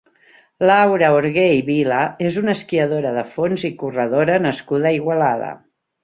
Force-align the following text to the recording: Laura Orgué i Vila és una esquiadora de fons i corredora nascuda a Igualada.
Laura 0.69 1.09
Orgué 1.17 1.43
i 1.57 1.59
Vila 1.67 1.99
és 2.29 2.39
una 2.41 2.55
esquiadora 2.57 3.11
de 3.17 3.23
fons 3.33 3.65
i 3.69 3.71
corredora 3.83 4.39
nascuda 4.47 4.89
a 4.91 4.95
Igualada. 4.97 5.51